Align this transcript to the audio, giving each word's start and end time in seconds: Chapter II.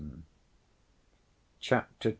Chapter 1.59 2.09
II. 2.09 2.09